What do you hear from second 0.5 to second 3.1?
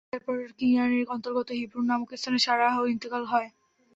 কিনআনের অন্তর্গত হিবরূন নামক স্থানে সারাহর